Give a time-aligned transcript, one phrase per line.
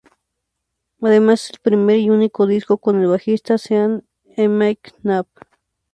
[0.99, 4.03] Además es el primer y único disco con el bajista Sean
[4.35, 5.27] McNabb.